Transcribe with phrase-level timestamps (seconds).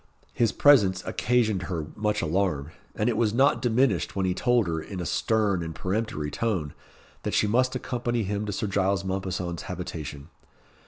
[0.33, 4.81] His presence occasioned her much alarm, and it was not diminished when he told her,
[4.81, 6.73] in a stern, and peremptory tone,
[7.21, 10.29] that she must accompany him to Sir Giles Mompesson's habitation.